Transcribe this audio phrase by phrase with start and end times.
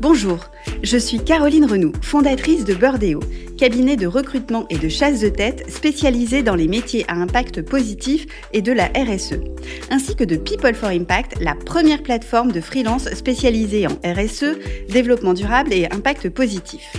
[0.00, 0.38] Bonjour,
[0.82, 3.20] je suis Caroline Renoux, fondatrice de Burdeo,
[3.58, 8.26] cabinet de recrutement et de chasse de tête spécialisé dans les métiers à impact positif
[8.52, 9.40] et de la RSE,
[9.90, 14.58] ainsi que de People for Impact, la première plateforme de freelance spécialisée en RSE,
[14.88, 16.92] développement durable et impact positif.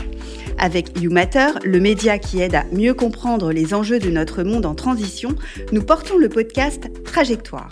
[0.57, 4.75] Avec YouMatter, le média qui aide à mieux comprendre les enjeux de notre monde en
[4.75, 5.35] transition,
[5.71, 7.69] nous portons le podcast Trajectoire.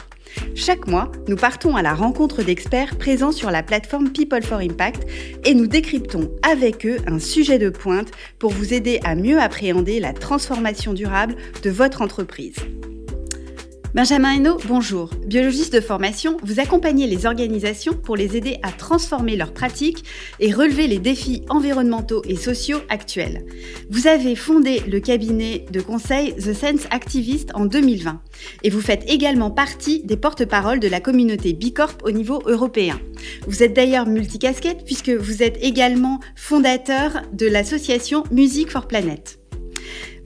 [0.56, 5.08] Chaque mois, nous partons à la rencontre d'experts présents sur la plateforme People for Impact
[5.46, 10.00] et nous décryptons avec eux un sujet de pointe pour vous aider à mieux appréhender
[10.00, 12.56] la transformation durable de votre entreprise.
[13.94, 15.12] Benjamin Hainaut, bonjour.
[15.28, 20.04] Biologiste de formation, vous accompagnez les organisations pour les aider à transformer leurs pratiques
[20.40, 23.46] et relever les défis environnementaux et sociaux actuels.
[23.92, 28.20] Vous avez fondé le cabinet de conseil The Sense Activist en 2020
[28.64, 33.00] et vous faites également partie des porte-paroles de la communauté Bicorp au niveau européen.
[33.45, 39.42] Vous êtes d'ailleurs multicasquette puisque vous êtes également fondateur de l'association Music for Planet.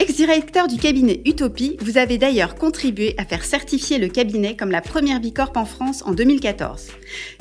[0.09, 4.79] Ex-directeur du cabinet Utopie, vous avez d'ailleurs contribué à faire certifier le cabinet comme la
[4.79, 6.87] première Bicorp en France en 2014.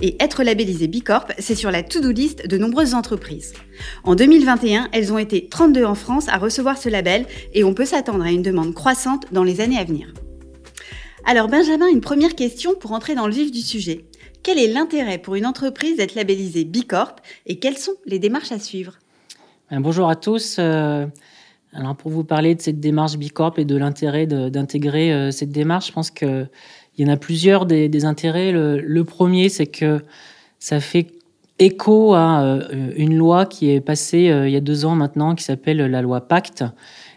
[0.02, 3.52] Et être labellisé Bicorp, c'est sur la to-do list de nombreuses entreprises.
[4.02, 7.84] En 2021, elles ont été 32 en France à recevoir ce label et on peut
[7.84, 10.12] s'attendre à une demande croissante dans les années à venir.
[11.24, 14.06] Alors Benjamin, une première question pour entrer dans le vif du sujet.
[14.42, 17.14] Quel est l'intérêt pour une entreprise d'être labellisée Bicorp
[17.46, 18.94] et quelles sont les démarches à suivre?
[19.70, 20.58] Bonjour à tous.
[21.76, 25.88] Alors pour vous parler de cette démarche Bicorp et de l'intérêt d'intégrer euh, cette démarche,
[25.88, 26.48] je pense qu'il
[26.96, 28.50] y en a plusieurs des, intérêts.
[28.50, 30.02] Le, premier, c'est que
[30.58, 31.08] ça fait
[31.58, 35.34] écho à euh, une loi qui est passée euh, il y a deux ans maintenant,
[35.34, 36.64] qui s'appelle la loi Pacte,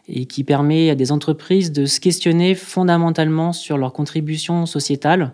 [0.10, 5.32] et qui permet à des entreprises de se questionner fondamentalement sur leur contribution sociétale.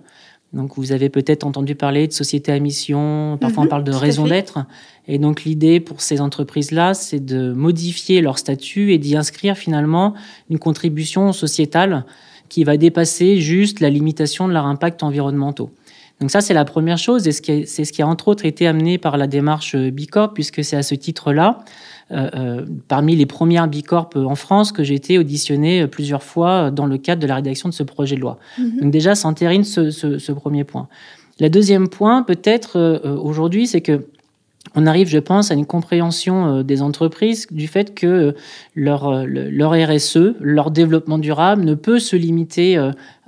[0.53, 3.91] Donc vous avez peut-être entendu parler de société à mission, parfois on mhm, parle de
[3.91, 4.65] raison d'être.
[5.07, 10.13] Et donc l'idée pour ces entreprises-là, c'est de modifier leur statut et d'y inscrire finalement
[10.49, 12.05] une contribution sociétale
[12.47, 15.71] qui va dépasser juste la limitation de leur impact environnementaux.
[16.21, 18.97] Donc ça, c'est la première chose, et c'est ce qui a entre autres été amené
[18.97, 21.59] par la démarche Bicorp, puisque c'est à ce titre-là,
[22.87, 27.21] parmi les premières Bicorp en France, que j'ai été auditionné plusieurs fois dans le cadre
[27.21, 28.37] de la rédaction de ce projet de loi.
[28.57, 28.81] Mhm.
[28.81, 30.87] Donc déjà, ça entérine ce, ce, premier point.
[31.39, 34.05] Le deuxième point, peut-être euh, aujourd'hui, c'est que
[34.73, 38.35] on arrive, je pense, à une compréhension des entreprises du fait que
[38.73, 42.77] leur, leur RSE, leur développement durable ne peut se limiter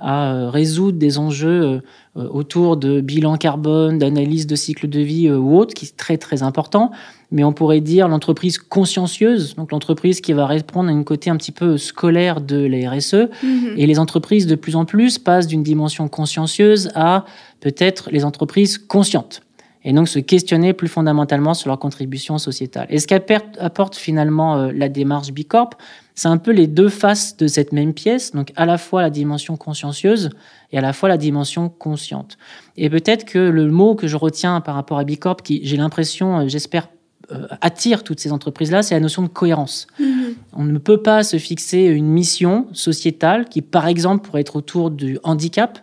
[0.00, 1.80] à résoudre des enjeux
[2.16, 6.42] autour de bilan carbone, d'analyse de cycle de vie ou autre, qui est très très
[6.42, 6.90] important,
[7.30, 11.36] mais on pourrait dire l'entreprise consciencieuse, donc l'entreprise qui va répondre à une côté un
[11.36, 13.28] petit peu scolaire de la RSE.
[13.42, 13.74] Mhm.
[13.76, 17.24] Et les entreprises de plus en plus passent d'une dimension consciencieuse à
[17.60, 19.42] peut-être les entreprises conscientes.
[19.84, 22.86] Et donc se questionner plus fondamentalement sur leur contribution sociétale.
[22.90, 25.70] Et ce qu'apporte finalement euh, la démarche Bicorp,
[26.14, 29.10] c'est un peu les deux faces de cette même pièce, donc à la fois la
[29.10, 30.30] dimension consciencieuse
[30.72, 32.38] et à la fois la dimension consciente.
[32.76, 36.40] Et peut-être que le mot que je retiens par rapport à Bicorp, qui j'ai l'impression,
[36.40, 36.88] euh, j'espère
[37.30, 39.86] euh, attire toutes ces entreprises-là, c'est la notion de cohérence.
[40.00, 40.34] Mhm.
[40.54, 44.90] On ne peut pas se fixer une mission sociétale qui, par exemple, pourrait être autour
[44.90, 45.78] du handicap,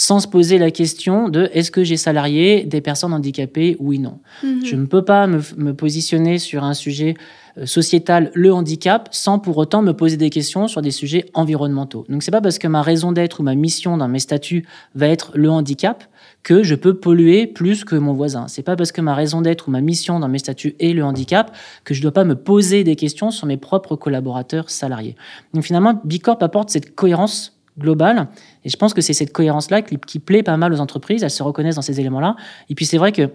[0.00, 4.18] sans se poser la question de est-ce que j'ai salarié des personnes handicapées Oui, non.
[4.42, 4.64] Mhm.
[4.64, 7.16] Je ne peux pas me, me, positionner sur un sujet
[7.58, 12.06] euh, sociétal, le handicap, sans pour autant me poser des questions sur des sujets environnementaux.
[12.08, 15.06] Donc c'est pas parce que ma raison d'être ou ma mission dans mes statuts va
[15.06, 16.04] être le handicap
[16.42, 18.48] que je peux polluer plus que mon voisin.
[18.48, 21.04] C'est pas parce que ma raison d'être ou ma mission dans mes statuts est le
[21.04, 25.14] handicap que je dois pas me poser des questions sur mes propres collaborateurs salariés.
[25.52, 28.28] Donc finalement, Bicorp apporte cette cohérence globale
[28.64, 31.22] et je pense que c'est cette cohérence-là qui, qui plaît pas mal aux entreprises.
[31.22, 32.36] Elles se reconnaissent dans ces éléments-là.
[32.68, 33.30] Et puis c'est vrai que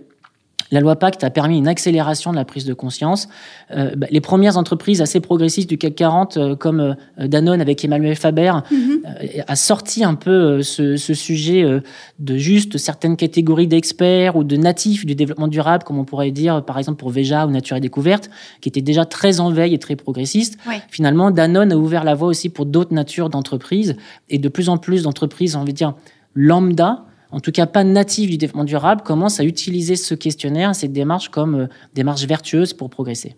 [0.76, 3.30] la loi Pacte a permis une accélération de la prise de conscience.
[3.72, 7.84] Euh, bah, les premières entreprises assez progressistes du CAC 40, euh, comme euh, Danone avec
[7.86, 9.02] Emmanuel Faber, mhm.
[9.48, 11.66] a sorti un peu ce, sujet
[12.20, 16.64] de juste certaines catégories d'experts ou de natifs du développement durable, comme on pourrait dire,
[16.66, 18.30] par exemple pour Veja ou Nature et Découverte,
[18.60, 20.58] qui étaient déjà très en veille et très progressistes.
[20.90, 23.96] Finalement, Danone a ouvert la voie aussi pour d'autres natures d'entreprises
[24.30, 25.94] et de plus en plus d'entreprises, on va dire,
[26.34, 30.94] lambda, en tout cas pas native du développement durable, commencent à utiliser ce questionnaire, cette
[30.94, 33.36] démarche comme euh, démarche vertueuse pour progresser.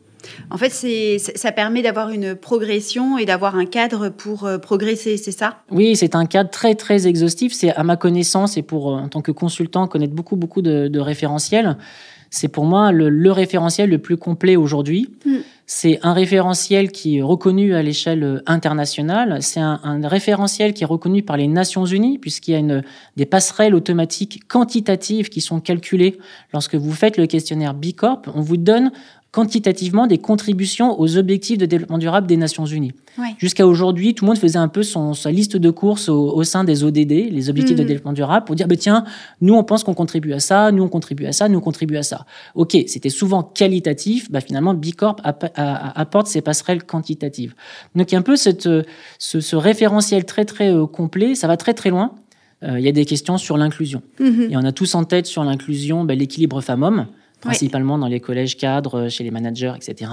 [0.50, 0.72] En fait,
[1.19, 5.60] ça permet d'avoir une progression et d'avoir un cadre pour euh, progresser, c'est ça?
[5.72, 7.54] Oui, c'est un cadre très très exhaustif.
[7.54, 11.00] C'est à ma connaissance et pour euh, en tant que consultant connaître beaucoup beaucoup de,
[11.00, 11.78] référentiels.
[12.30, 15.10] C'est pour moi le, référentiel le plus complet aujourd'hui.
[15.25, 15.38] Hmm.
[15.69, 19.39] C'est un référentiel qui est reconnu à l'échelle internationale.
[19.41, 22.81] C'est un, référentiel qui est reconnu par les Nations Unies, puisqu'il y a
[23.17, 26.19] des passerelles automatiques quantitatives qui sont calculées
[26.53, 28.29] lorsque vous faites le questionnaire B Corp.
[28.33, 28.91] On vous donne
[29.31, 32.94] quantitativement des contributions aux objectifs de développement durable des Nations Unies.
[33.38, 36.63] Jusqu'à aujourd'hui, tout le monde faisait un peu son, sa liste de courses au, sein
[36.63, 37.88] des ODD, les objectifs de mhm.
[37.88, 39.03] développement durable, pour dire, bah, tiens,
[39.41, 41.97] nous, on pense qu'on contribue à ça, nous, on contribue à ça, nous, on contribue
[41.97, 42.25] à ça.
[42.56, 47.53] OK, c'était souvent qualitatif, bah, finalement, B Corp apporte ces passerelles quantitatives.
[47.95, 48.69] Donc, il y a un peu cette,
[49.19, 52.13] ce, référentiel très, très euh, complet, ça va très, très loin.
[52.63, 54.01] Euh, il y a des questions sur l'inclusion.
[54.19, 54.47] Mhm.
[54.51, 57.07] Et on a tous en tête sur l'inclusion bah, l'équilibre femmes-hommes
[57.42, 60.12] principalement dans les collèges cadres, euh, chez les managers, etc.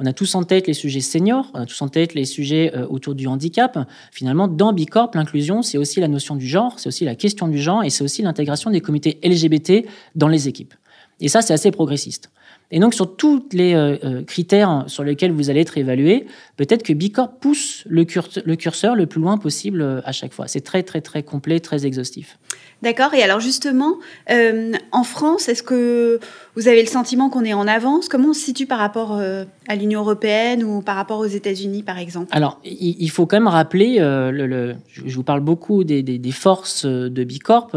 [0.00, 2.72] On a tous en tête les sujets seniors, on a tous en tête les sujets
[2.74, 3.78] euh, autour du handicap.
[4.10, 7.58] Finalement, dans Bicorp, l'inclusion, c'est aussi la notion du genre, c'est aussi la question du
[7.58, 10.74] genre et c'est aussi l'intégration des comités LGBT dans les équipes.
[11.20, 12.30] Et ça, c'est assez progressiste.
[12.70, 16.26] Et donc, sur tous les euh, critères sur lesquels vous allez être évalué,
[16.56, 18.06] peut-être que Bicorp pousse le,
[18.44, 20.48] le curseur le plus loin possible à chaque fois.
[20.48, 22.38] C'est très, très, très complet, très exhaustif.
[22.84, 23.14] D'accord.
[23.14, 23.94] Et alors justement,
[24.30, 26.20] euh, en France, est-ce que
[26.54, 28.10] vous avez le sentiment qu'on est en avance?
[28.10, 31.82] Comment on se situe par rapport euh, à l'Union européenne ou par rapport aux États-Unis,
[31.82, 32.28] par exemple?
[32.30, 37.24] Alors, il, faut quand même rappeler, euh, le, je vous parle beaucoup des, forces de
[37.24, 37.70] Bicorp.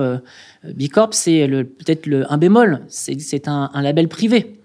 [0.66, 4.56] Bicorp, c'est peut-être un bémol, c'est un, un label privé.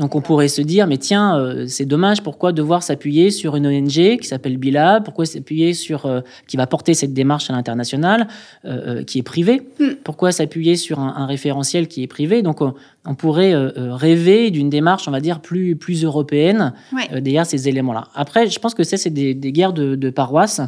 [0.00, 3.66] Donc on pourrait se dire, mais tiens, euh, c'est dommage, pourquoi devoir s'appuyer sur une
[3.66, 5.02] ONG qui s'appelle Bila?
[5.02, 8.26] Pourquoi s'appuyer sur euh, qui va porter cette démarche à l'international,
[8.64, 9.60] euh, qui est privée?
[9.78, 9.90] Hmm.
[10.02, 12.40] Pourquoi s'appuyer sur un, référentiel qui est privé?
[12.40, 16.72] Donc on pourrait rêver d'une démarche, on va dire, plus plus européenne
[17.12, 18.08] derrière ces éléments-là.
[18.14, 20.62] Après, je pense que ça, c'est des, guerres de, de paroisse.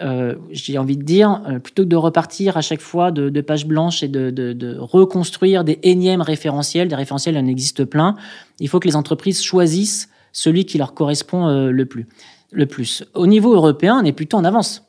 [0.00, 3.40] Euh, j'ai envie de dire, euh, plutôt que de repartir à chaque fois de, de
[3.42, 8.16] pages blanches et de, de, de, reconstruire des énièmes référentiels, des référentiels, en existe plein,
[8.58, 12.06] il faut que les entreprises choisissent celui qui leur correspond euh, le, plus,
[12.52, 13.04] le plus.
[13.14, 14.86] Au niveau européen, on est plutôt en avance.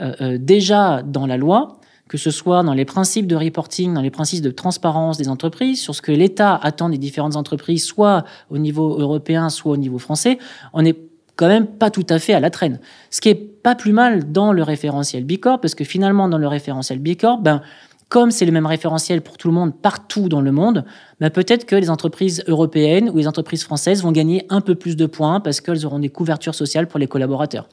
[0.00, 4.10] Euh, déjà dans la loi, que ce soit dans les principes de reporting, dans les
[4.10, 8.58] principes de transparence des entreprises, sur ce que l'État attend des différentes entreprises, soit au
[8.58, 10.38] niveau européen, soit au niveau français,
[10.72, 11.09] on est
[11.40, 12.80] quand même pas tout à fait à la traîne.
[13.08, 16.36] Ce qui est pas plus mal dans le référentiel B Corp, parce que finalement, dans
[16.36, 17.62] le référentiel B Corp, ben,
[18.10, 20.84] comme c'est le même référentiel pour tout le monde partout dans le monde,
[21.18, 24.96] ben peut-être que les entreprises européennes ou les entreprises françaises vont gagner un peu plus
[24.96, 27.68] de points parce qu'elles auront des couvertures sociales pour les collaborateurs.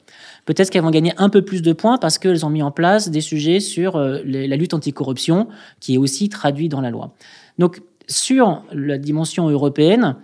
[0.46, 3.10] Peut-être qu'elles vont gagner un peu plus de points parce qu'elles ont mis en place
[3.10, 5.48] des sujets sur euh, la lutte anticorruption,
[5.80, 7.12] qui est aussi traduit dans la loi.
[7.58, 10.16] Donc, sur la dimension européenne,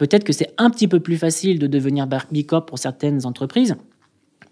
[0.00, 3.76] Peut-être que c'est un petit peu plus facile de devenir Bicorp pour certaines entreprises,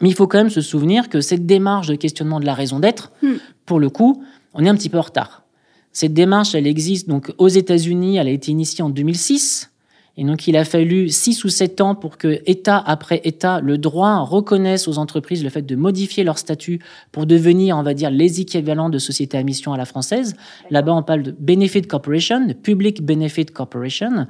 [0.03, 2.81] mais il faut quand même se souvenir que cette démarche de questionnement de la raison
[2.81, 3.37] d'être, hmm.
[3.65, 4.23] pour le coup,
[4.53, 5.45] on est un petit peu en retard.
[5.91, 9.71] Cette démarche, elle existe donc aux États-Unis, elle a été initiée en 2006.
[10.19, 13.79] Et donc, il a fallu six ou sept ans pour que État après État, le
[13.79, 16.81] droit reconnaisse aux entreprises le fait de modifier leur statut
[17.13, 20.35] pour devenir, on va dire, les équivalents de société à mission à la française.
[20.71, 24.27] Là-bas, on parle de Benefit Corporation, de Public Benefit Corporation.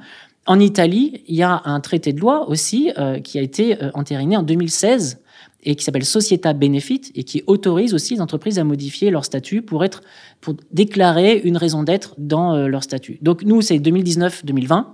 [0.49, 3.91] En Italie, il y a un traité de loi aussi euh, qui a été euh,
[3.93, 5.21] entériné en 2016
[5.61, 9.61] et qui s'appelle Societa Benefit et qui autorise aussi les entreprises à modifier leur statut
[9.61, 10.01] pour être
[10.41, 13.19] pour déclarer une raison d'être dans euh, leur statut.
[13.21, 14.85] Donc nous c'est 2019-2020.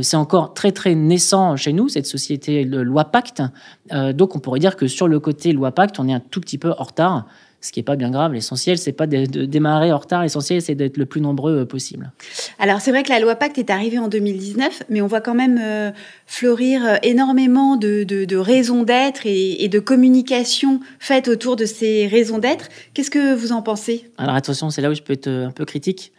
[0.00, 3.42] C'est encore très très naissant chez nous cette société loi Pacte.
[4.14, 6.56] donc on pourrait dire que sur le côté loi Pacte, on est un tout petit
[6.56, 7.26] peu en retard
[7.64, 8.34] ce qui n'est pas bien grave.
[8.34, 10.22] L'essentiel, c'est pas de, démarrer en retard.
[10.22, 12.12] L'essentiel, c'est d'être le plus nombreux euh, possible.
[12.58, 15.34] Alors, c'est vrai que la loi Pacte est arrivée en 2019, mais on voit quand
[15.34, 15.90] même euh,
[16.26, 22.68] fleurir euh, énormément de, raisons d'être et, de communication faites autour de ces raisons d'être.
[22.92, 24.10] Qu'est-ce que vous en pensez?
[24.18, 26.12] Alors, attention, c'est là où je peux être un peu critique.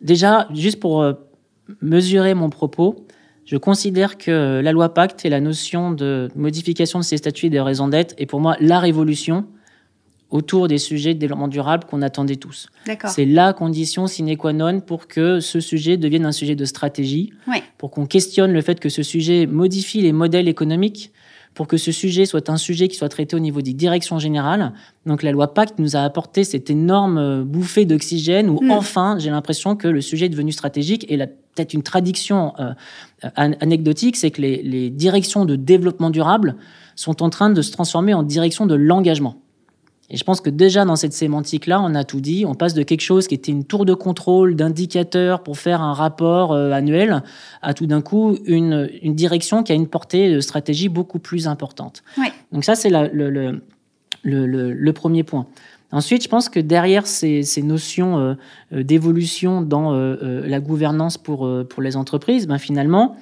[0.00, 1.06] déjà, juste pour
[1.80, 3.06] mesurer mon propos,
[3.44, 7.50] je considère que la loi Pacte et la notion de modification de ces statuts et
[7.50, 9.46] des raisons d'être est pour moi la révolution
[10.30, 12.68] autour des sujets de développement durable qu'on attendait tous.
[13.06, 17.32] C'est la condition sine qua non pour que ce sujet devienne un sujet de stratégie,
[17.78, 21.12] pour qu'on questionne le fait que ce sujet modifie les modèles économiques,
[21.54, 24.72] pour que ce sujet soit un sujet qui soit traité au niveau des directions générales.
[25.06, 28.70] Donc la loi Pacte nous a apporté cette énorme euh, bouffée d'oxygène où mm.
[28.72, 32.72] enfin j'ai l'impression que le sujet est devenu stratégique et peut-être une traduction euh,
[33.36, 36.56] anecdotique, c'est que les, les directions de développement durable
[36.96, 39.43] sont en train de se transformer en direction de l'engagement.
[40.10, 42.44] Et je pense que déjà dans cette sémantique-là, on a tout dit.
[42.46, 45.94] On passe de quelque chose qui était une tour de contrôle, d'indicateur pour faire un
[45.94, 47.22] rapport euh, annuel,
[47.62, 51.48] à tout d'un coup une, une, direction qui a une portée de stratégie beaucoup plus
[51.48, 52.02] importante.
[52.52, 53.62] Donc ça, c'est le, le,
[54.22, 55.46] le, le, premier point.
[55.90, 58.34] Ensuite, je pense que derrière ces, ces notions euh,
[58.72, 63.16] euh, d'évolution dans la gouvernance pour, pour les entreprises, ben finalement,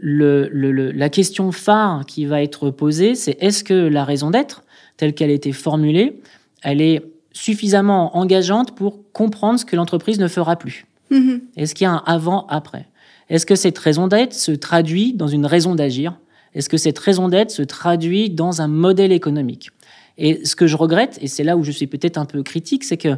[0.00, 4.62] la question phare qui va être posée, c'est est-ce que la raison d'être,
[4.98, 6.20] telle qu'elle a été formulée,
[6.62, 7.02] elle est
[7.32, 11.40] suffisamment engageante pour comprendre ce que l'entreprise ne fera plus mm-hmm.
[11.56, 12.86] Est-ce qu'il y a un avant-après
[13.30, 16.18] Est-ce que cette raison d'être se traduit dans une raison d'agir?
[16.54, 19.70] Est-ce que cette raison d'être se traduit dans un modèle économique?
[20.18, 22.84] Et ce que je regrette, et c'est là où je suis peut-être un peu critique,
[22.84, 23.16] c'est que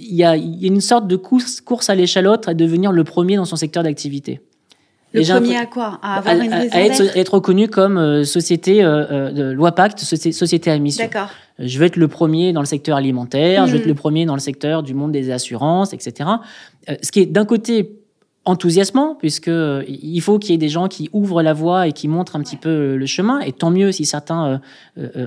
[0.00, 3.44] il y, a, une sorte de course, course à l'échalote à devenir le premier dans
[3.44, 4.40] son secteur d'activité.
[5.12, 9.06] Le premier à quoi À avoir une raison être, être, reconnu comme euh, société euh,
[9.10, 11.04] euh, de loi Pacte, société à mission.
[11.04, 11.30] D'accord.
[11.58, 13.88] Je veux être le premier dans le secteur alimentaire, je veux être hmm.
[13.88, 16.30] le premier dans le secteur du monde des assurances, etc.
[17.02, 17.98] ce qui est d'un côté
[18.44, 19.50] enthousiasmant, puisque
[19.88, 22.42] il faut qu'il y ait des gens qui ouvrent la voie et qui montrent un
[22.42, 24.60] petit peu le chemin, et tant mieux si certains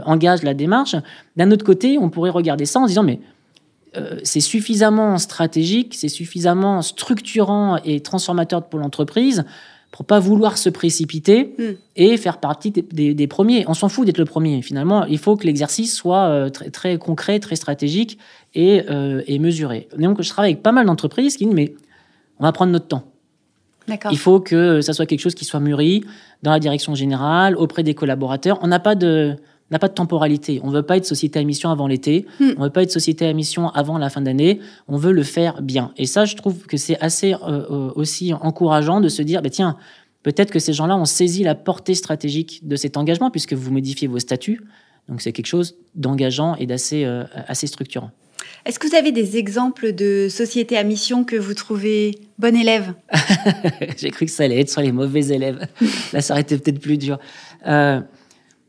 [0.06, 0.96] engagent la démarche.
[1.36, 3.20] D'un autre côté, on pourrait regarder ça en se disant, mais
[4.24, 9.44] c'est suffisamment stratégique, c'est suffisamment structurant et transformateur pour l'entreprise
[9.92, 11.72] pour pas vouloir se précipiter hmm.
[11.98, 13.66] et faire partie des, premiers.
[13.68, 14.62] On s'en fout d'être le premier.
[14.62, 18.18] Finalement, il faut que l'exercice soit euh, très, très, concret, très stratégique
[18.56, 19.90] et, euh, et, mesuré.
[19.98, 21.74] Donc, je travaille avec pas mal d'entreprises qui disent mais
[22.40, 23.04] on va prendre notre temps.
[24.10, 26.06] Il faut que ça soit quelque chose qui soit mûri
[26.44, 28.60] dans la direction générale, auprès des collaborateurs.
[28.62, 29.36] On n'a pas de
[29.72, 30.60] n'a pas de temporalité.
[30.64, 32.26] On ne veut pas être société à mission avant l'été.
[32.40, 32.52] Hmm.
[32.58, 34.60] On ne veut pas être société à mission avant la fin d'année.
[34.88, 35.94] On veut le faire bien.
[35.98, 39.50] Et ça, je trouve que c'est assez euh, euh, aussi encourageant de se dire, bah,
[39.50, 39.78] tiens,
[40.24, 44.08] peut-être que ces gens-là ont saisi la portée stratégique de cet engagement puisque vous modifiez
[44.08, 44.62] vos statuts.
[45.08, 48.12] Donc c'est quelque chose d'engageant et d'assez euh, assez structurant.
[48.66, 52.94] Est-ce que vous avez des exemples de sociétés à mission que vous trouvez bon élève?
[53.98, 55.66] J'ai cru que ça allait être sur les mauvais élèves.
[56.14, 57.18] Là, ça aurait été peut-être plus dur.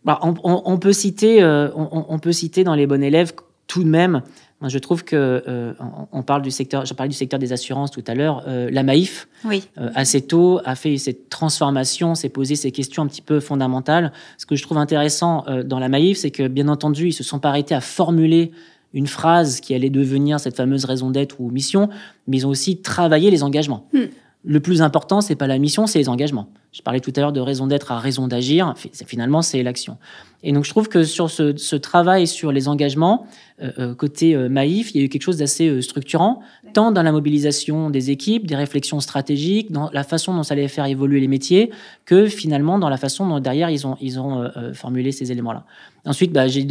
[0.04, 3.32] Bah, on, peut citer, euh, on, peut citer dans les bons élèves
[3.68, 4.23] tout de même.
[4.66, 5.75] Je trouve que euh,
[6.12, 6.85] on parle du secteur.
[6.85, 8.44] Je parlais du secteur des assurances tout à l'heure.
[8.47, 9.68] Euh, la Maïf, oui.
[9.76, 14.12] assez tôt, a fait cette transformation, s'est posé ces questions un petit peu fondamentales.
[14.38, 17.38] Ce que je trouve intéressant dans la Maïf, c'est que bien entendu, ils se sont
[17.38, 18.50] pas arrêtés à formuler
[18.94, 21.88] une phrase qui allait devenir cette fameuse raison d'être ou mission,
[22.26, 23.87] mais ils ont aussi travaillé les engagements.
[23.92, 24.06] Hmm
[24.44, 26.49] le plus important, c'est pas la mission, c'est les engagements.
[26.72, 28.75] Je parlais tout à l'heure de raison d'être à raison d'agir.
[29.06, 29.99] Finalement, c'est l'action.
[30.42, 33.26] Et donc, je trouve que sur ce, travail sur les engagements,
[33.62, 36.40] euh, euh, côté euh, Maïf, il y a eu quelque chose d'assez structurant,
[36.72, 40.66] tant dans la mobilisation des équipes, des réflexions stratégiques, dans la façon dont ça allait
[40.66, 41.70] faire évoluer les métiers,
[42.04, 45.64] que finalement dans la façon dont derrière ils ont, ils ont formulé ces éléments-là.
[46.04, 46.66] Ensuite, bah, j'ai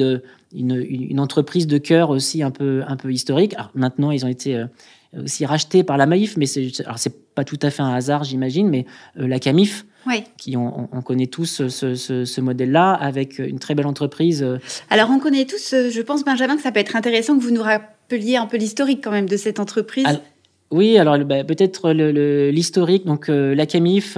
[0.53, 3.53] une, une, entreprise de cœur aussi un peu, un peu historique.
[3.53, 4.65] Alors, maintenant, ils ont été
[5.17, 6.71] aussi rachetés par la Maïf, mais c'est,
[7.35, 9.85] pas tout à fait un hasard, j'imagine, mais la Camif,
[10.37, 14.43] qui on, connaît tous ce, ce, modèle-là avec une très belle entreprise.
[14.43, 14.57] Euh.
[14.89, 17.51] Alors on connaît tous, euh, je pense Benjamin que ça peut être intéressant que vous
[17.51, 20.05] nous rappeliez un peu l'historique quand même de cette entreprise.
[20.71, 23.05] oui, alors bah, peut-être l'historique.
[23.05, 24.17] Donc euh, la Camif,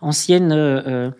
[0.00, 1.12] ancienne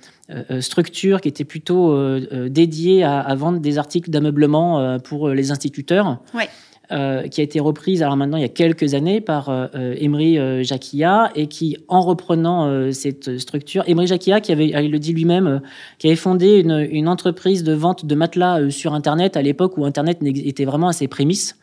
[0.60, 2.18] structure qui était plutôt
[2.48, 6.18] dédiée à, à, vendre des articles d'ameublement pour les instituteurs.
[6.34, 6.48] Ouais.
[6.92, 10.38] Euh, qui a été reprise alors maintenant il y a quelques années par euh, Emery
[10.38, 15.14] euh, Jacquia et qui, en reprenant cette structure, Emery Jacquia, qui avait, il le dit
[15.14, 15.62] lui-même,
[15.98, 19.86] qui avait fondé une, une, entreprise de vente de matelas sur Internet à l'époque où
[19.86, 21.56] Internet était vraiment à ses prémices.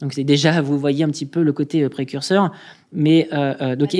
[0.00, 2.50] Donc c'est déjà, vous voyez un petit peu le côté précurseur.
[2.92, 3.28] Mais
[3.78, 3.94] donc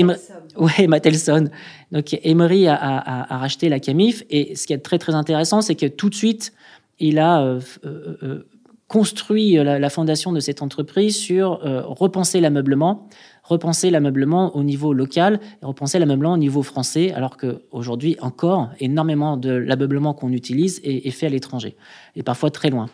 [0.56, 1.50] ouais, Matelson.
[1.92, 5.60] Donc Emery a, a, a, racheté la Camif et ce qui est très très intéressant,
[5.60, 6.52] c'est que tout de suite
[7.00, 7.60] il a euh,
[8.94, 13.08] la, fondation de cette entreprise sur euh, repenser l'ameublement,
[13.44, 19.36] repenser l'ameublement au niveau local et repenser l'ameublement au niveau français, alors qu'aujourd'hui encore, énormément
[19.36, 21.76] de l'ameublement qu'on utilise est fait à l'étranger,
[22.16, 22.88] et parfois très loin.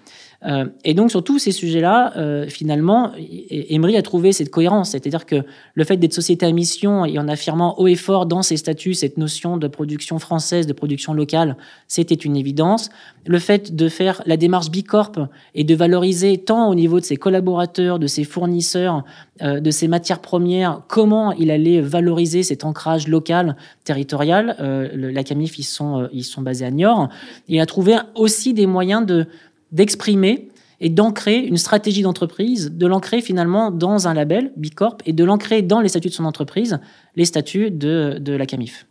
[0.44, 3.12] Euh, et donc sur tous ces sujets-là, euh, finalement,
[3.50, 7.28] Emery a trouvé cette cohérence, c'est-à-dire que le fait d'être société à mission et en
[7.28, 11.56] affirmant haut et fort dans ses statuts cette notion de production française, de production locale,
[11.88, 12.90] c'était une évidence.
[13.26, 17.16] Le fait de faire la démarche Bicorp et de valoriser tant au niveau de ses
[17.16, 19.04] collaborateurs, de ses fournisseurs,
[19.42, 24.56] euh, de ses matières premières, comment il allait valoriser cet ancrage local, territorial.
[24.92, 27.08] la Camif, ils sont, ils sont basés à Niort.
[27.48, 29.26] Il a trouvé aussi des moyens de
[29.72, 30.48] d'exprimer
[30.80, 35.62] et d'ancrer une stratégie d'entreprise, de l'ancrer finalement dans un label, Bicorp, et de l'ancrer
[35.62, 36.78] dans les statuts de son entreprise,
[37.14, 38.86] les statuts de, de la CAMIF.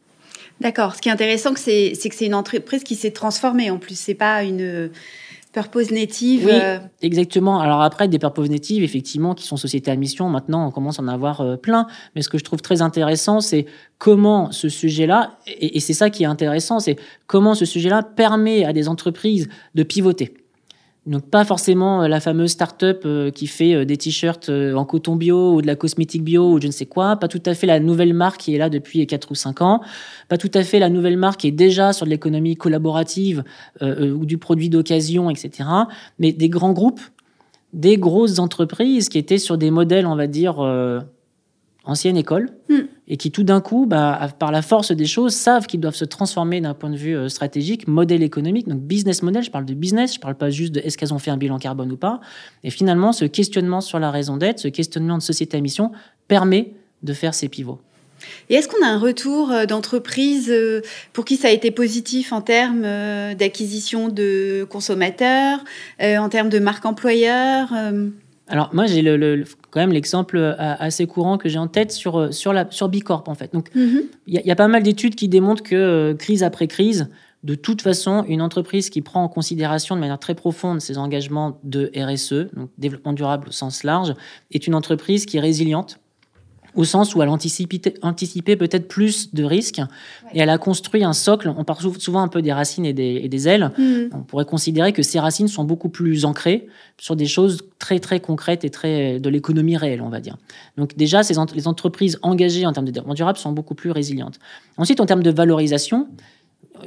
[0.61, 0.95] D'accord.
[0.95, 3.99] Ce qui est intéressant, c'est que c'est une entreprise qui s'est transformée en plus.
[3.99, 4.89] C'est pas une
[5.51, 6.45] purpose native.
[6.45, 7.59] Oui, euh, exactement.
[7.59, 11.03] Alors après, des purpose natives, effectivement, qui sont sociétés à mission, maintenant, on commence à
[11.03, 11.87] en avoir euh, plein.
[12.15, 13.65] Mais ce que je trouve très intéressant, c'est
[13.97, 18.65] comment ce sujet-là, et, et c'est ça qui est intéressant, c'est comment ce sujet-là permet
[18.65, 20.33] à des entreprises de pivoter
[21.05, 25.15] Donc pas forcément euh, la fameuse start-up euh, qui fait euh, des t-shirts en coton
[25.15, 27.67] bio ou de la cosmétique bio ou je ne sais quoi, pas tout à fait
[27.67, 29.81] la nouvelle marque qui est là depuis 4 ou 5 ans,
[30.29, 33.43] pas tout à fait la nouvelle marque qui est déjà sur de l'économie collaborative
[33.81, 35.69] ou du produit d'occasion, etc.
[36.19, 37.01] Mais des grands groupes,
[37.73, 40.55] des grosses entreprises qui étaient sur des modèles, on va dire,
[41.85, 42.81] ancienne école, hmm.
[43.07, 46.05] et qui tout d'un coup, bah, par la force des choses, savent qu'ils doivent se
[46.05, 49.73] transformer d'un point de vue euh, stratégique, modèle économique, donc business model, je parle de
[49.73, 52.19] business, je parle pas juste de est-ce qu'elles ont fait un bilan carbone ou pas.
[52.63, 55.91] Et finalement, ce questionnement sur la raison d'être, ce questionnement de société à mission,
[56.27, 56.73] permet
[57.03, 57.79] de faire ces pivots.
[58.49, 60.81] Et est-ce qu'on a un retour euh, d'entreprise euh,
[61.13, 62.81] pour qui ça a été positif en termes
[63.35, 65.63] d'acquisition de consommateurs,
[66.01, 67.73] en termes de marque employeur
[68.47, 72.19] alors moi j'ai le, quand même l'exemple euh, assez courant que j'ai en tête sur
[72.19, 73.53] euh, sur la sur Bicorp en fait.
[73.53, 74.03] Donc mhm.
[74.27, 77.09] il y, a pas mal d'études qui démontrent que euh, crise après crise,
[77.43, 81.59] de toute façon, une entreprise qui prend en considération de manière très profonde ses engagements
[81.63, 84.13] de RSE, donc développement durable au sens large,
[84.51, 85.99] est une entreprise qui est résiliente
[86.75, 89.81] au sens où elle anticipait, peut-être plus de risques
[90.33, 91.53] et elle a construit un socle.
[91.55, 93.71] On parle souvent un peu des racines et des, ailes.
[93.77, 94.09] Mm.
[94.13, 96.67] On pourrait considérer que ces racines sont beaucoup plus ancrées
[96.97, 100.37] sur des choses très très concrètes et très de l'économie réelle, on va dire.
[100.77, 104.39] Donc déjà, ces les entreprises engagées en termes de développement durable sont beaucoup plus résilientes.
[104.77, 106.07] Ensuite, en termes de valorisation,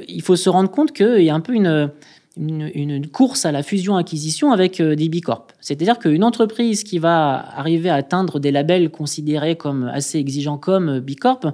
[0.07, 1.91] il faut se rendre compte qu'il y a un peu une
[2.37, 5.47] une, course à la fusion-acquisition avec euh, des bicorps.
[5.61, 10.89] C'est-à-dire qu'une entreprise qui va arriver à atteindre des labels considérés comme assez exigeants comme
[10.89, 11.53] euh, bicorp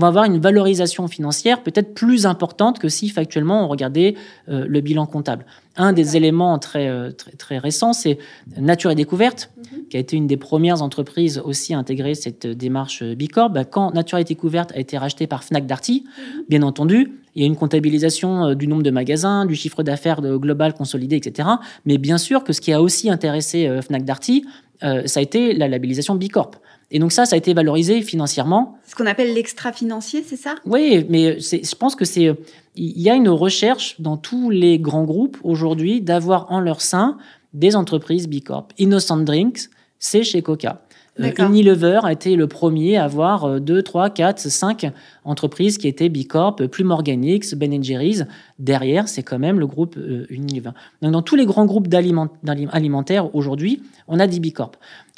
[0.00, 4.14] va avoir une valorisation financière peut-être plus importante que si factuellement on regardait
[4.48, 5.46] euh, le bilan comptable.
[5.76, 8.18] Un des éléments très, très, très récents, c'est
[8.56, 9.88] Nature et Découverte, mhm.
[9.90, 13.50] qui a été une des premières entreprises aussi à intégrer cette démarche bicorp.
[13.50, 16.44] Bah, quand Nature et Découverte a été racheté par Fnac Darty, mhm.
[16.48, 20.20] bien entendu, il y a une comptabilisation euh, du nombre de magasins, du chiffre d'affaires
[20.22, 21.48] global consolidé, etc.
[21.84, 24.44] Mais bien sûr que ce qui a aussi intéressé euh, Fnac Darty,
[24.82, 26.52] euh, ça a été la labellisation Bicorp.
[26.90, 28.78] Et donc ça, ça a été valorisé financièrement.
[28.86, 30.54] Ce qu'on appelle l'extra-financier, c'est ça?
[30.64, 32.32] Oui, mais je pense que c'est...
[32.76, 37.16] Il y a une recherche dans tous les grands groupes aujourd'hui d'avoir en leur sein
[37.54, 38.68] des entreprises Bicorp.
[38.78, 40.82] Innocent Drinks, c'est chez Coca.
[41.18, 44.92] Euh, Unilever a été le premier à avoir 2, 3, 4, 5
[45.24, 48.26] entreprises qui étaient Bicorp, Plume Organics, Ben Jerry's.
[48.58, 50.72] Derrière, c'est quand même le groupe euh, Unilever.
[51.00, 54.72] Donc, dans tous les grands groupes alimentaires aujourd'hui, on a des Bicorp.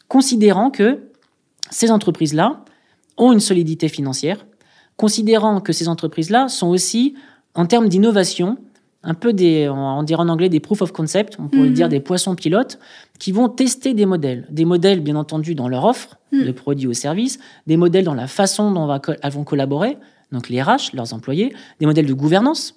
[0.06, 1.00] Considérant que
[1.70, 2.64] ces entreprises-là
[3.16, 4.46] ont une solidité financière,
[4.96, 7.14] considérant que ces entreprises-là sont aussi,
[7.54, 8.58] en termes d'innovation,
[9.02, 11.92] un peu des, on dirait en anglais des proof of concept, on pourrait dire mhm.
[11.92, 12.78] des poissons pilotes,
[13.18, 14.46] qui vont tester des modèles.
[14.50, 16.46] Des modèles, bien entendu, dans leur offre mhm.
[16.46, 19.98] de produits ou services, des modèles dans la façon dont elles vont collaborer,
[20.32, 22.74] donc les RH, leurs employés, des modèles de gouvernance.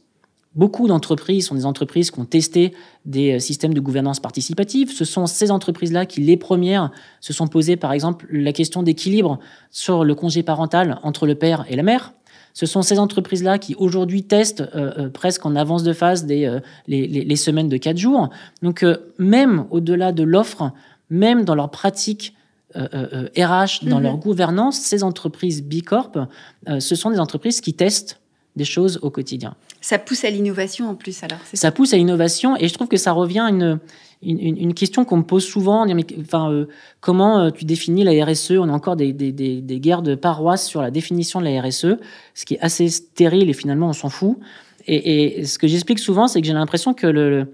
[0.53, 2.73] Beaucoup d'entreprises sont des entreprises qui ont testé
[3.05, 4.91] des euh, systèmes de gouvernance participative.
[4.91, 9.39] Ce sont ces entreprises-là qui, les premières, se sont posées, par exemple, la question d'équilibre
[9.69, 12.13] sur le congé parental entre le père et la mère.
[12.53, 16.45] Ce sont ces entreprises-là qui aujourd'hui testent euh, euh, presque en avance de phase des,
[16.45, 18.29] euh, les, semaines de 4 jours.
[18.61, 18.85] Donc
[19.17, 20.71] même au-delà de l'offre,
[21.09, 22.35] même dans leur pratique
[22.73, 24.03] RH, dans mhm.
[24.03, 26.11] leur gouvernance, ces entreprises Bicorp,
[26.79, 28.20] ce sont des entreprises qui testent
[28.55, 29.55] des choses au quotidien.
[29.79, 31.39] Ça pousse à l'innovation en plus alors.
[31.45, 33.79] Ça, ça pousse à l'innovation et je trouve que ça revient à une
[34.23, 35.85] une, question qu'on me pose souvent,
[36.19, 36.67] enfin, euh,
[36.99, 40.91] comment euh, tu définis la RSE On a encore des, guerres de paroisse sur la
[40.91, 41.97] définition de la RSE,
[42.35, 44.37] ce qui est assez stérile et finalement on s'en fout.
[44.87, 47.53] Et, ce que j'explique souvent, c'est que j'ai l'impression que le,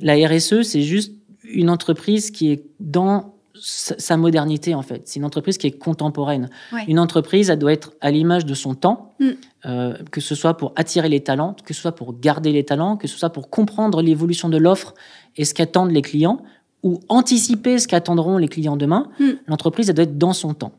[0.00, 1.12] la RSE, c'est juste
[1.44, 5.02] une entreprise qui est dans sa modernité en fait.
[5.04, 6.48] C'est une entreprise qui est contemporaine.
[6.88, 9.28] Une entreprise, elle doit être à l'image de son temps, mm.
[9.66, 12.96] euh, que ce soit pour attirer les talents, que ce soit pour garder les talents,
[12.96, 14.94] que ce soit pour comprendre l'évolution de l'offre
[15.36, 16.42] et ce qu'attendent les clients,
[16.82, 19.08] ou anticiper ce qu'attendront les clients demain.
[19.18, 19.30] Mm.
[19.46, 20.72] L'entreprise, elle doit être dans son temps.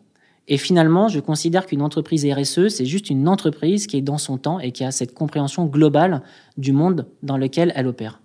[0.48, 4.38] Et finalement, je considère qu'une entreprise RSE, c'est juste une entreprise qui est dans son
[4.38, 6.22] temps et qui a cette compréhension globale
[6.58, 8.22] du monde dans lequel elle opère.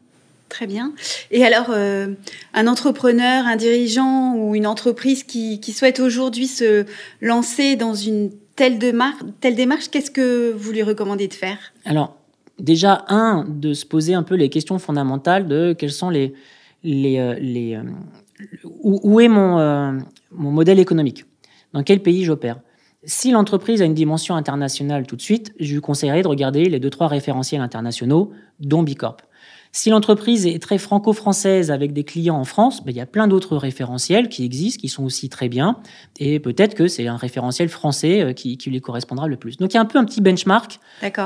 [0.52, 0.92] Très bien.
[1.30, 2.08] Et alors, euh,
[2.52, 6.84] un entrepreneur, un dirigeant ou une entreprise qui, souhaite aujourd'hui se
[7.22, 11.56] lancer dans une telle, démarche, qu'est-ce que vous lui recommandez de faire?
[11.86, 12.18] Alors,
[12.58, 16.34] déjà, un, de se poser un peu les questions fondamentales de quels sont les...
[16.84, 17.82] les, euh, les euh,
[18.82, 21.24] où, est mon, mon modèle économique?
[21.72, 22.60] Dans quel pays j'opère?
[23.04, 26.78] Si l'entreprise a une dimension internationale tout de suite, je lui conseillerais de regarder les
[26.78, 29.16] deux trois référentiels internationaux, dont Bicorp.
[29.74, 33.26] Si l'entreprise est très franco-française avec des clients en France, ben, il y a plein
[33.26, 35.78] d'autres référentiels qui existent, qui sont aussi très bien.
[36.20, 39.56] Et peut-être que c'est un référentiel français euh, qui, qui lui correspondra le plus.
[39.56, 40.78] Donc il y a un peu un petit benchmark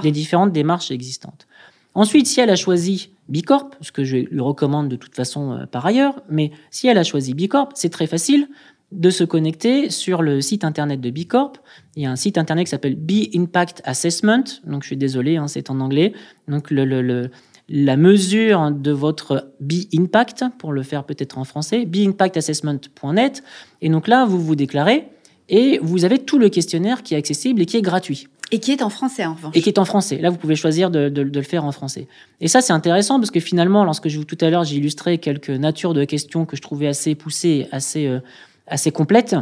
[0.02, 1.48] des différentes démarches existantes.
[1.94, 5.66] Ensuite, si elle a choisi Bicorp, ce que je lui recommande de toute façon euh,
[5.66, 8.48] par ailleurs, mais si elle a choisi Bicorp, c'est très facile
[8.92, 11.54] de se connecter sur le site internet de Bicorp.
[11.96, 14.44] Il y a un site internet qui s'appelle Be Impact Assessment.
[14.64, 16.12] Donc, je suis désolé, hein, c'est en anglais.
[16.46, 17.30] Donc, le,
[17.68, 23.42] la mesure de votre Be Impact, pour le faire peut-être en français, beimpactassessment.net.
[23.82, 25.08] Et donc là, vous vous déclarez
[25.48, 28.28] et vous avez tout le questionnaire qui est accessible et qui est gratuit.
[28.52, 29.56] Et qui est en français, en revanche.
[29.56, 30.18] Et qui est en français.
[30.18, 32.06] Là, vous pouvez choisir de, le faire en français.
[32.40, 35.18] Et ça, c'est intéressant parce que finalement, lorsque je vous tout à l'heure, j'ai illustré
[35.18, 38.20] quelques natures de questions que je trouvais assez poussées, assez, euh,
[38.68, 39.34] assez complètes.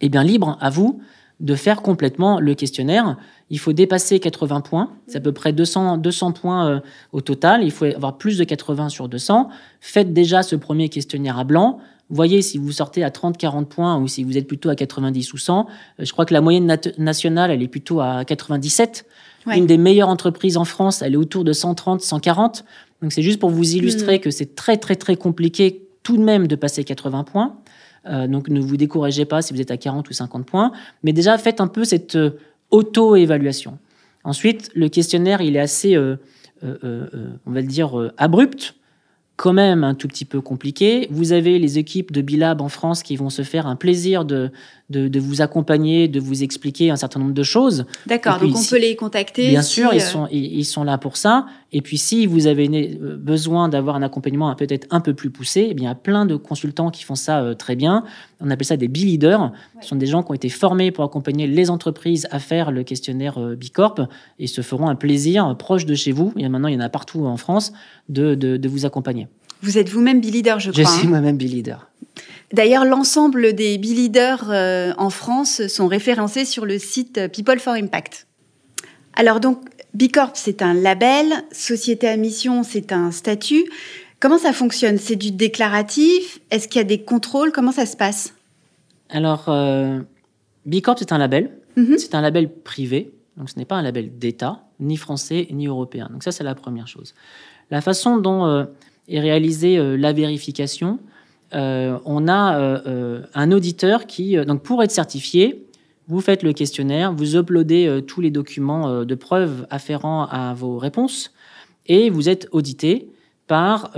[0.00, 1.00] Eh bien, libre à vous
[1.40, 3.16] de faire complètement le questionnaire.
[3.50, 4.90] Il faut dépasser 80 points.
[5.06, 6.80] C'est à peu près 200, 200 points euh,
[7.12, 7.62] au total.
[7.62, 9.48] Il faut avoir plus de 80 sur 200.
[9.80, 11.78] Faites déjà ce premier questionnaire à blanc.
[12.08, 15.32] Voyez si vous sortez à 30, 40 points ou si vous êtes plutôt à 90
[15.32, 15.66] ou 100.
[16.00, 19.06] Euh, je crois que la moyenne nationale, elle est plutôt à 97.
[19.54, 22.64] Une des meilleures entreprises en France, elle est autour de 130, 140.
[23.00, 24.20] Donc c'est juste pour vous illustrer mm.
[24.20, 27.56] que c'est très, très, très compliqué tout de même de passer 80 points.
[28.08, 30.72] Euh, donc ne vous découragez pas si vous êtes à 40 ou 50 points.
[31.02, 32.38] Mais déjà, faites un peu cette euh,
[32.70, 33.78] auto-évaluation.
[34.24, 36.16] Ensuite, le questionnaire, il est assez, on
[36.62, 38.74] va le dire, abrupt
[39.36, 41.08] quand même un tout petit peu compliqué.
[41.10, 44.50] Vous avez les équipes de Bilab en France qui vont se faire un plaisir de,
[44.88, 47.86] de, vous accompagner, de vous expliquer un certain nombre de choses.
[48.06, 49.48] D'accord, donc on peut les contacter.
[49.48, 51.46] Bien sûr, ils, euh, sont, ils, sont là pour ça.
[51.72, 55.68] Et puis si vous avez euh, besoin d'avoir un accompagnement peut-être un peu plus poussé,
[55.70, 58.04] eh bien, il y a plein de consultants qui font ça euh, très bien.
[58.40, 59.52] On appelle ça des B-leaders.
[59.80, 62.82] Ce sont des gens qui ont été formés pour accompagner les entreprises à faire le
[62.82, 66.32] questionnaire Bicorp et se feront un plaisir proche de chez vous.
[66.36, 67.72] Et maintenant, il y en a partout en France
[68.08, 69.25] de, de vous accompagner.
[69.66, 70.84] Vous êtes vous-même B-leader, je crois.
[70.84, 71.10] Je suis hein.
[71.10, 71.90] moi-même B-leader.
[72.52, 78.28] D'ailleurs, l'ensemble des B-leaders euh, en France sont référencés sur le site People for Impact.
[79.14, 79.58] Alors donc,
[79.94, 83.64] B Corp, c'est un label, société à mission, c'est un statut.
[84.20, 84.98] Comment ça fonctionne?
[84.98, 86.38] C'est du déclaratif?
[86.52, 87.50] Est-ce qu'il y a des contrôles?
[87.50, 88.34] Comment ça se passe?
[89.08, 89.98] Alors, euh,
[90.64, 91.50] B Corp, c'est un label.
[91.74, 91.98] Mhm.
[91.98, 93.10] C'est un label privé.
[93.36, 96.08] Donc, ce n'est pas un label d'État, ni français, ni européen.
[96.12, 97.14] Donc, ça, c'est la première chose.
[97.72, 98.64] La façon dont euh,
[99.08, 100.98] et réaliser euh, la vérification,
[101.54, 105.66] euh, on a euh, un auditeur qui, donc pour être certifié,
[106.08, 111.32] vous faites le questionnaire, vous uploadez tous les documents de preuve afférents à vos réponses
[111.86, 113.08] et vous êtes audité
[113.48, 113.90] par,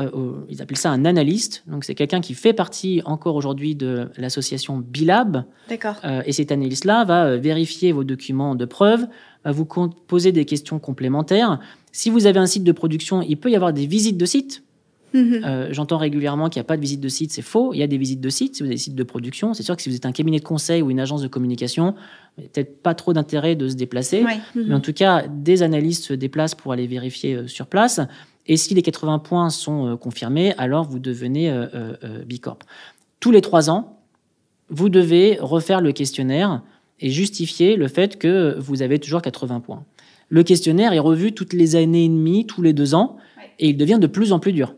[0.48, 4.78] ils appellent ça un analyste, donc c'est quelqu'un qui fait partie encore aujourd'hui de l'association
[4.78, 5.44] Bilab.
[5.68, 5.96] D'accord.
[6.24, 9.06] et cet analyste-là va vérifier vos documents de preuve,
[9.44, 11.60] va vous poser des questions complémentaires.
[11.92, 14.62] Si vous avez un site de production, il peut y avoir des visites de site
[15.14, 15.42] Mhm.
[15.44, 17.72] Euh, j'entends régulièrement qu'il n'y a pas de visite de site, c'est faux.
[17.72, 19.54] Il y a des visites de site, si vous avez des sites de production.
[19.54, 21.94] C'est sûr que si vous êtes un cabinet de conseil ou une agence de communication,
[22.36, 24.24] peut-être pas trop d'intérêt de se déplacer.
[24.54, 28.00] Mais en tout cas, des analystes se déplacent pour aller vérifier euh, sur place.
[28.46, 31.52] Et si les 80 points sont euh, confirmés, alors vous devenez
[32.26, 32.58] Bicorp.
[33.20, 34.00] Tous les trois ans,
[34.70, 36.62] vous devez refaire le questionnaire
[37.00, 39.84] et justifier le fait que vous avez toujours 80 points.
[40.28, 43.16] Le questionnaire est revu toutes les années et demie, tous les deux ans,
[43.58, 44.74] et il devient de plus en plus dur.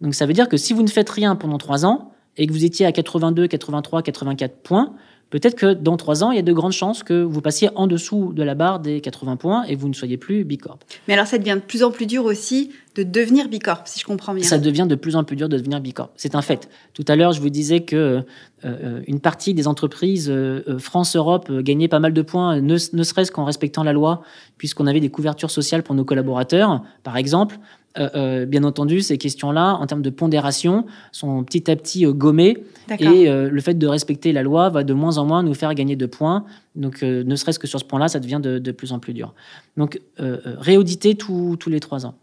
[0.00, 2.52] Donc ça veut dire que si vous ne faites rien pendant trois ans et que
[2.52, 4.94] vous étiez à 82, 83, 84 points,
[5.30, 7.86] peut-être que dans trois ans, il y a de grandes chances que vous passiez en
[7.86, 10.78] dessous de la barre des 80 points et que vous ne soyez plus Bicorp.
[11.06, 14.04] Mais alors ça devient de plus en plus dur aussi de devenir Bicorp, si je
[14.04, 14.42] comprends bien.
[14.42, 16.10] Ça devient de plus en plus dur de devenir Bicorp.
[16.16, 16.68] C'est un fait.
[16.94, 18.22] Tout à l'heure, je vous disais que euh,
[18.64, 23.30] euh, une partie des entreprises euh, France-Europe gagnaient pas mal de points, ne, ne serait-ce
[23.30, 24.22] qu'en respectant la loi,
[24.58, 27.58] puisqu'on avait des couvertures sociales pour nos collaborateurs, par exemple.
[27.98, 32.12] Euh, euh, bien entendu, ces questions-là, en termes de pondération, sont petit à petit euh,
[32.12, 32.58] gommées.
[33.00, 35.96] Et le fait de respecter la loi va de moins en moins nous faire gagner
[35.96, 36.44] de points.
[36.74, 39.34] Donc, ne serait-ce que sur ce point-là, ça devient de, plus en plus dur.
[39.76, 42.14] Donc, réauditer tous les trois ans.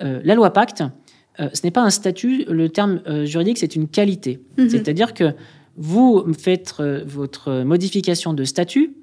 [0.00, 0.82] la loi Pacte,
[1.38, 4.40] ce n'est pas un statut, le terme juridique, c'est une qualité.
[4.58, 4.68] Mhm.
[4.68, 5.32] C'est-à-dire que
[5.76, 6.74] vous faites
[7.06, 8.94] votre modification de statut,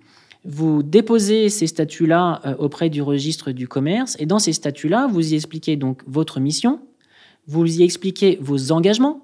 [0.48, 5.34] vous déposez ces statuts-là euh, auprès du registre du commerce et dans ces statuts-là, vous
[5.34, 6.80] y expliquez donc votre mission,
[7.48, 9.22] vous y expliquez vos engagements,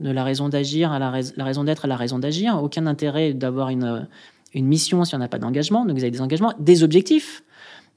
[0.00, 2.60] de la raison d'agir à la, raison d'être à la raison d'agir.
[2.62, 4.06] Aucun intérêt d'avoir une,
[4.54, 5.84] une mission si on n'a pas d'engagement.
[5.84, 7.42] Donc vous avez des engagements, des objectifs.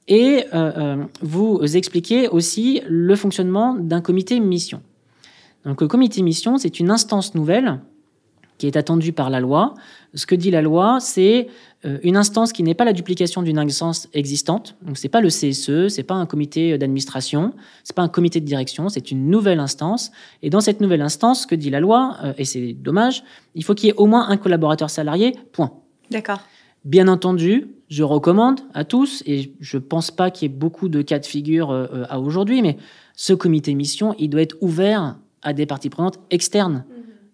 [0.08, 4.82] Et euh, euh, vous expliquez aussi le fonctionnement d'un comité mission.
[5.64, 7.78] Donc le comité mission, c'est une instance nouvelle
[8.58, 9.74] qui est attendue par la loi.
[10.14, 11.48] Ce que dit la loi, c'est
[11.84, 14.76] euh, une instance qui n'est pas la duplication d'une instance existante.
[14.82, 18.44] Donc c'est pas le CSE, c'est pas un comité d'administration, c'est pas un comité de
[18.44, 20.12] direction, c'est une nouvelle instance.
[20.42, 23.64] Et dans cette nouvelle instance, ce que dit la loi, euh, et c'est dommage, il
[23.64, 25.34] faut qu'il y ait au moins un collaborateur salarié.
[25.52, 25.72] Point.
[26.10, 26.40] D'accord.
[26.84, 30.88] Bien entendu, je recommande à tous, et je ne pense pas qu'il y ait beaucoup
[30.88, 32.76] de cas de figure euh, à aujourd'hui, mais
[33.14, 36.84] ce comité mission, il doit être ouvert à des parties prenantes externes.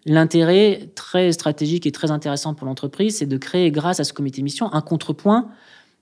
[0.09, 4.41] L'intérêt très stratégique et très intéressant pour l'entreprise, c'est de créer, grâce à ce comité
[4.41, 5.49] mission, un contrepoint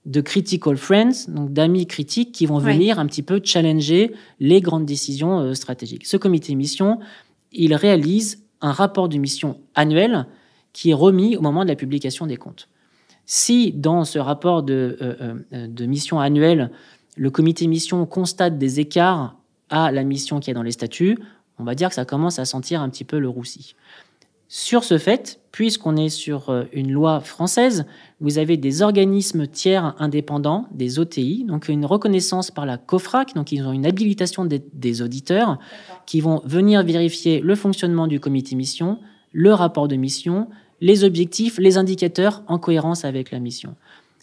[0.06, 4.86] de critical friends, donc d'amis critiques qui vont venir un petit peu challenger les grandes
[4.86, 6.06] décisions euh, stratégiques.
[6.06, 7.00] Ce comité mission,
[7.52, 10.26] il réalise un rapport de mission annuel
[10.72, 12.70] qui est remis au moment de la publication des comptes.
[13.26, 16.70] Si dans ce rapport de, euh, euh, de mission annuelle,
[17.18, 19.36] le comité mission constate des écarts
[19.68, 21.18] à la mission qui est dans les statuts,
[21.58, 23.74] on va dire que ça commence à sentir un petit peu le roussi.
[24.50, 27.84] Sur ce fait, puisqu'on est sur euh, une loi française,
[28.20, 33.52] vous avez des organismes tiers indépendants, des OTI, donc une reconnaissance par la COFRAC, donc
[33.52, 35.58] ils ont une habilitation des, des auditeurs
[36.06, 38.98] qui vont venir vérifier le fonctionnement du comité mission,
[39.32, 40.48] le rapport de mission,
[40.80, 43.74] les objectifs, les indicateurs en cohérence avec la mission.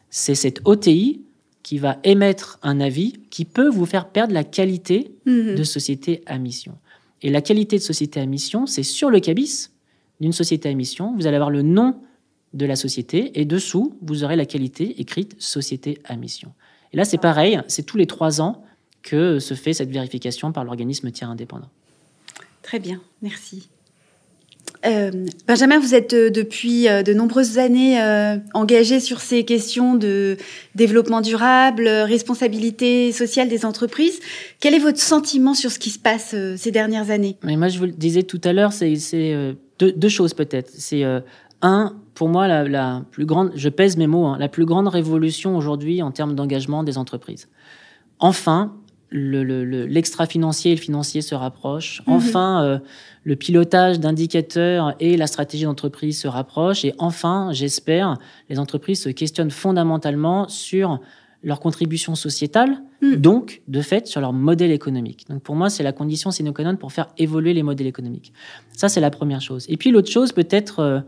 [0.10, 1.22] C'est cette OTI
[1.62, 5.56] qui va émettre un avis qui peut vous faire perdre la qualité mhm.
[5.56, 6.78] de société à mission.
[7.26, 9.72] Et la qualité de société à mission, c'est sur le cabis
[10.20, 12.00] d'une société à mission, vous allez avoir le nom
[12.54, 16.54] de la société et dessous, vous aurez la qualité écrite société à mission.
[16.94, 18.64] Et là, c'est pareil, c'est tous les trois ans
[19.02, 21.70] que se fait cette vérification par l'organisme tiers indépendant.
[22.62, 23.70] Très bien, merci.
[24.86, 25.12] Euh,
[25.48, 28.00] Benjamin, vous êtes euh, depuis euh, de nombreuses années
[28.54, 30.38] engagé sur ces questions de
[30.76, 34.20] développement durable, responsabilité sociale des entreprises.
[34.60, 37.38] Quel est votre sentiment sur ce qui se passe ces dernières années?
[37.44, 38.94] Mais Moi, je vous le disais tout à l'heure, c'est
[39.80, 40.70] deux, choses peut-être.
[40.74, 41.04] C'est
[41.62, 45.56] un, pour moi, la, plus grande, je pèse mes mots, hein, la plus grande révolution
[45.58, 47.48] aujourd'hui en termes d'engagement des entreprises.
[48.20, 48.76] Enfin,
[49.12, 52.02] l'extra-financier et le financier se rapprochent.
[52.08, 52.14] Mhm.
[52.14, 52.80] Enfin, euh,
[53.24, 56.86] le pilotage d'indicateurs et la stratégie d'entreprise se rapprochent.
[56.86, 58.18] Et enfin, j'espère,
[58.50, 61.00] les entreprises se questionnent fondamentalement sur
[61.44, 63.18] leur contribution sociétale, mhm.
[63.18, 65.26] donc, de fait, sur leur modèle économique.
[65.30, 68.34] Donc, pour moi, c'est la condition sine qua non pour faire évoluer les modèles économiques.
[68.76, 69.66] Ça, c'est la première chose.
[69.70, 71.00] Et puis, l'autre chose, peut-être euh,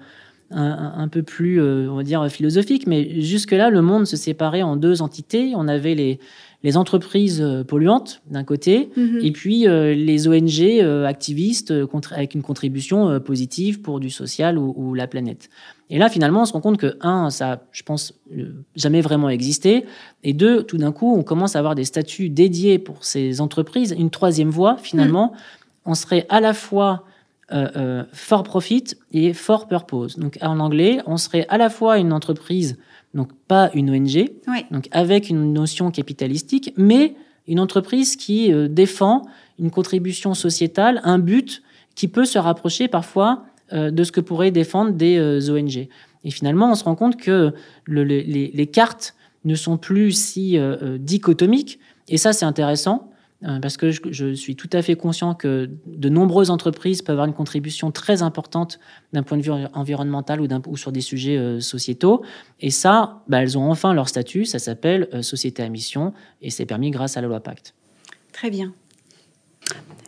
[0.52, 4.76] un, peu plus, euh, on va dire, philosophique, mais jusque-là, le monde se séparait en
[4.76, 5.54] deux entités.
[5.56, 6.20] On avait les
[6.64, 9.20] les entreprises euh, polluantes d'un côté, mhm.
[9.22, 11.74] et puis euh, les ONG euh, activistes
[12.12, 15.50] avec une contribution positive pour du social ou, la planète.
[15.90, 18.14] Et là, finalement, on se rend compte que, un, ça, je pense,
[18.76, 19.86] jamais vraiment existé,
[20.24, 23.96] et deux, tout d'un coup, on commence à avoir des statuts dédiés pour ces entreprises.
[23.98, 25.38] Une troisième voie, finalement, mhm.
[25.86, 27.06] on serait à la fois
[27.50, 28.84] for profit
[29.14, 30.20] et for purpose.
[30.20, 32.78] Donc, en anglais, on serait à la fois une entreprise
[33.14, 34.30] donc pas une ONG,
[34.72, 37.16] donc avec une notion capitalistique, mais
[37.48, 39.24] une entreprise qui euh, défend
[39.60, 41.64] une contribution sociétale, un but
[41.96, 45.88] qui peut se rapprocher parfois euh, de ce que pourraient défendre des euh, ONG.
[46.24, 47.54] Et finalement, on se rend compte que
[47.88, 50.60] les, cartes ne sont plus si
[51.00, 51.80] dichotomiques,
[52.10, 53.12] et ça c'est intéressant.
[53.44, 57.28] Euh, parce que je, suis tout à fait conscient que de nombreuses entreprises peuvent avoir
[57.28, 58.80] une contribution très importante
[59.14, 62.24] d'un point de vue environnemental ou, ou sur des sujets euh, sociétaux.
[62.62, 66.50] Et ça, bah, elles ont enfin leur statut, ça s'appelle euh, société à mission, et
[66.50, 67.76] c'est permis grâce à la loi Pacte.
[68.34, 68.74] Très bien.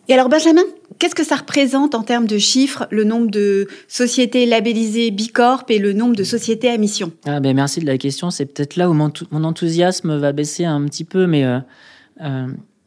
[0.08, 0.64] Et alors Benjamin,
[0.98, 5.78] qu'est-ce que ça représente en termes de chiffres, le nombre de sociétés labellisées Bicorp et
[5.78, 7.12] le nombre de sociétés à mission?
[7.28, 9.12] Ah ben Merci de la question, c'est peut-être là où mon,
[9.44, 11.46] enthousiasme va baisser un petit peu, mais...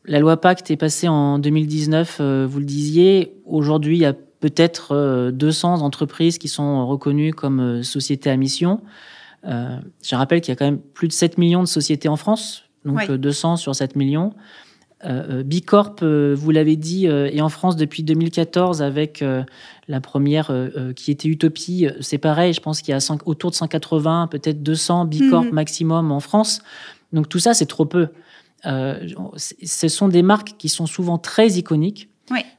[0.04, 3.36] La loi Pacte est passée en 2019, euh, vous le disiez.
[3.46, 8.36] Aujourd'hui, il y a peut-être 200 euh, entreprises qui sont reconnues comme euh, sociétés à
[8.36, 8.80] mission.
[9.44, 12.64] je rappelle qu'il y a quand même plus de 7 millions de sociétés en France,
[12.84, 14.32] donc 200 sur 7 millions.
[15.44, 19.24] Bicorp, vous l'avez dit, est en France depuis 2014 avec
[19.88, 20.52] la première
[20.94, 21.88] qui était Utopie.
[22.00, 25.50] C'est pareil, je pense qu'il y a autour de 180, peut-être 200 Bicorp mhm.
[25.50, 26.62] maximum en France.
[27.12, 28.10] Donc tout ça, c'est trop peu.
[28.66, 32.08] Euh, ce sont des marques qui sont souvent très iconiques.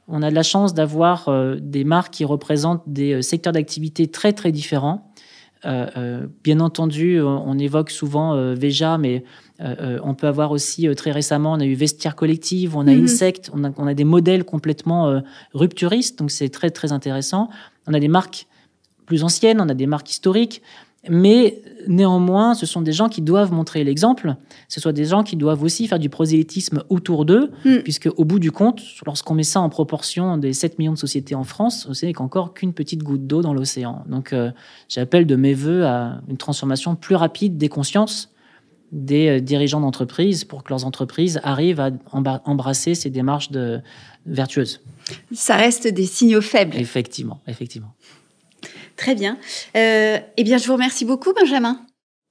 [0.06, 4.06] On a de la chance d'avoir euh, des marques qui représentent des euh, secteurs d'activité
[4.06, 5.10] très très différents.
[6.44, 9.24] bien entendu, on évoque souvent Veja, mais
[9.60, 13.04] on peut avoir aussi très récemment, on a eu Vestiaire Collective, on a mhm.
[13.04, 15.22] Insect, on a, on a, des modèles complètement
[15.54, 17.48] rupturistes, donc c'est très très intéressant.
[17.86, 18.46] On a des marques
[19.06, 20.60] plus anciennes, on a des marques historiques.
[21.08, 24.36] Mais néanmoins, ce sont des gens qui doivent montrer l'exemple.
[24.68, 27.78] Ce sont des gens qui doivent aussi faire du prosélytisme autour d'eux, mm.
[27.78, 31.34] puisque au bout du compte, lorsqu'on met ça en proportion des 7 millions de sociétés
[31.34, 34.04] en France, on sait qu'encore qu'une petite goutte d'eau dans l'océan.
[34.08, 34.50] Donc, euh,
[34.88, 38.30] j'appelle de mes voeux à une transformation plus rapide des consciences
[38.92, 43.80] des euh, dirigeants d'entreprise pour que leurs entreprises arrivent à embrasser ces démarches de,
[44.26, 44.80] vertueuses.
[45.32, 46.76] Ça reste des signaux faibles.
[46.76, 47.92] Effectivement, effectivement.
[48.96, 49.38] Très bien.
[49.76, 51.80] Euh, eh bien, je vous remercie beaucoup, Benjamin.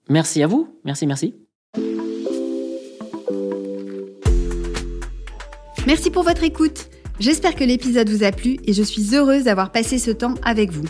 [0.10, 0.68] Merci à vous.
[0.84, 1.36] Merci, merci.
[5.86, 6.90] Merci pour votre écoute.
[7.20, 10.72] J'espère que l'épisode vous a plu et je suis heureuse d'avoir passé ce temps avec
[10.72, 10.86] vous.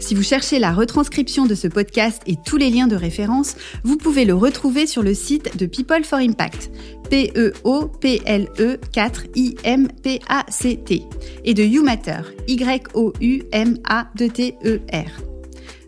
[0.00, 3.96] Si vous cherchez la retranscription de ce podcast et tous les liens de référence, vous
[3.96, 6.70] pouvez le retrouver sur le site de People for Impact,
[7.10, 11.02] P-E-O-P-L-E 4 I-M-P-A-C-T,
[11.44, 13.10] et de YouMatter, Y-O-U-M-A-T-E-R.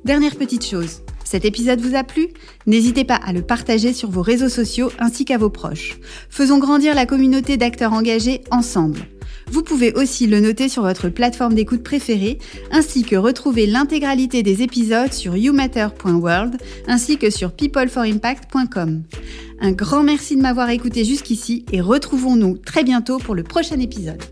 [0.04, 2.30] Dernière petite chose, cet épisode vous a plu?
[2.66, 6.00] N'hésitez pas à le partager sur vos réseaux sociaux ainsi qu'à vos proches.
[6.28, 9.06] Faisons grandir la communauté d'acteurs engagés ensemble.
[9.50, 12.38] Vous pouvez aussi le noter sur votre plateforme d'écoute préférée,
[12.70, 19.02] ainsi que retrouver l'intégralité des épisodes sur youmatter.world, ainsi que sur peopleforimpact.com.
[19.60, 24.22] Un grand merci de m'avoir écouté jusqu'ici et retrouvons-nous très bientôt pour le prochain épisode.